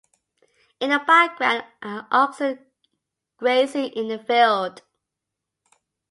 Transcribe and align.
In 0.79 0.89
the 0.89 0.97
background 0.97 1.63
are 1.83 2.07
oxen 2.09 2.57
grazing 3.37 3.89
in 3.89 4.07
the 4.07 4.17
field. 4.17 4.81